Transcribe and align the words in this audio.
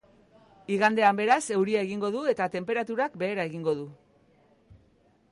Igandean, 0.75 1.17
beraz, 1.19 1.35
euria 1.57 1.83
egingo 1.87 2.09
du 2.15 2.23
eta 2.33 2.47
tenperaturak 2.55 3.19
behera 3.25 3.45
egingo 3.51 3.75
du. 3.83 3.85